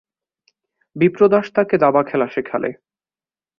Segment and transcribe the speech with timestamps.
[0.95, 2.69] বিপ্রদাস তাকে দাবাখেলা শেখালে।